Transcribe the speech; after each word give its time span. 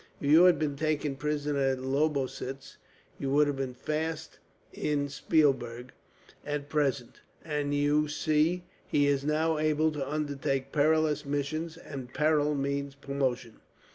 If 0.19 0.31
you 0.31 0.45
had 0.45 0.57
been 0.57 0.75
taken 0.75 1.15
prisoner 1.15 1.59
at 1.59 1.79
Lobositz, 1.79 2.77
you 3.19 3.29
would 3.29 3.45
have 3.45 3.55
been 3.57 3.75
fast 3.75 4.39
in 4.73 5.09
Spielberg 5.09 5.91
at 6.43 6.69
present; 6.69 7.21
and 7.45 7.71
you 7.75 8.07
see 8.07 8.63
he 8.87 9.05
is 9.05 9.23
now 9.23 9.59
able 9.59 9.91
to 9.91 10.11
undertake 10.11 10.71
perilous 10.71 11.23
missions, 11.23 11.77
and 11.77 12.11
peril 12.15 12.55
means 12.55 12.95
promotion." 12.95 13.59